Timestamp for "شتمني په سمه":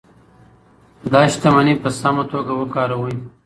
1.33-2.23